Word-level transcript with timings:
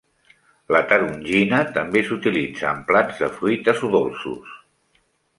La 0.75 0.79
tarongina 0.91 1.59
també 1.75 2.01
s'utilitza 2.07 2.67
amb 2.69 2.87
plats 2.91 3.19
de 3.25 3.29
fruites 3.35 3.83
o 3.89 3.91
dolços. 3.97 4.57